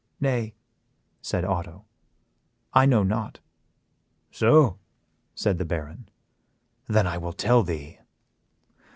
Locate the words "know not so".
2.87-4.79